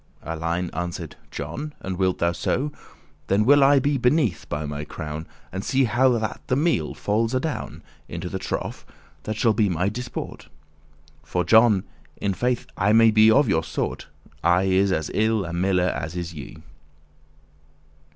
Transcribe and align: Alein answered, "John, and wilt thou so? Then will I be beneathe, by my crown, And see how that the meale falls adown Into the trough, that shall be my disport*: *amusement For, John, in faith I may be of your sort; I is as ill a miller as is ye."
Alein 0.25 0.71
answered, 0.73 1.15
"John, 1.29 1.73
and 1.79 1.95
wilt 1.95 2.17
thou 2.17 2.31
so? 2.31 2.71
Then 3.27 3.45
will 3.45 3.63
I 3.63 3.77
be 3.77 3.99
beneathe, 3.99 4.49
by 4.49 4.65
my 4.65 4.83
crown, 4.83 5.27
And 5.51 5.63
see 5.63 5.83
how 5.83 6.09
that 6.17 6.41
the 6.47 6.55
meale 6.55 6.95
falls 6.95 7.35
adown 7.35 7.83
Into 8.09 8.27
the 8.27 8.39
trough, 8.39 8.83
that 9.25 9.35
shall 9.37 9.53
be 9.53 9.69
my 9.69 9.89
disport*: 9.89 10.45
*amusement 10.47 10.49
For, 11.21 11.43
John, 11.43 11.83
in 12.17 12.33
faith 12.33 12.65
I 12.75 12.93
may 12.93 13.11
be 13.11 13.29
of 13.29 13.47
your 13.47 13.63
sort; 13.63 14.07
I 14.43 14.63
is 14.63 14.91
as 14.91 15.11
ill 15.13 15.45
a 15.45 15.53
miller 15.53 15.89
as 15.95 16.15
is 16.15 16.33
ye." 16.33 16.57